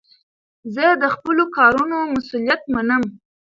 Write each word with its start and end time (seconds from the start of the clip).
زه 0.73 0.85
د 1.01 1.03
خپلو 1.15 1.43
کارونو 1.57 1.97
مسئولیت 2.13 2.61
منم. 2.73 3.03